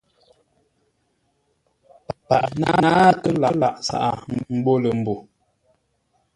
[2.27, 4.09] Paghʼə náatə́ ńkə́r lâʼ zághʼə
[4.57, 5.15] mbô lə̂ mbô.